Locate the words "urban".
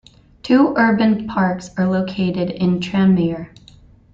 0.77-1.27